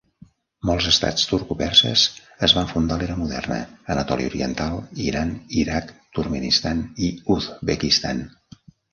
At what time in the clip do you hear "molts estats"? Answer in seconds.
0.67-1.25